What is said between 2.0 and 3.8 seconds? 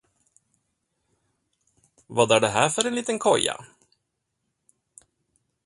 Vad är det här för en liten koja?